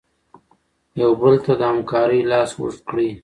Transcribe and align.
یو 1.01 1.11
بل 1.21 1.35
ته 1.45 1.51
د 1.59 1.61
همکارۍ 1.71 2.21
لاس 2.31 2.49
اوږد 2.59 2.81
کړئ. 2.89 3.09